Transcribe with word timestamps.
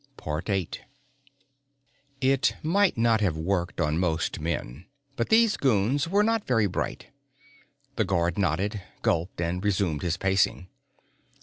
VIII 0.25 0.67
It 2.21 2.55
might 2.63 2.97
not 2.97 3.21
have 3.21 3.37
worked 3.37 3.79
on 3.79 3.99
most 3.99 4.39
men 4.39 4.87
but 5.15 5.29
these 5.29 5.57
goons 5.57 6.07
were 6.07 6.23
not 6.23 6.47
very 6.47 6.65
bright. 6.65 7.09
The 7.97 8.03
guard 8.05 8.35
nodded, 8.35 8.81
gulped 9.03 9.39
and 9.39 9.63
resumed 9.63 10.01
his 10.01 10.17
pacing. 10.17 10.69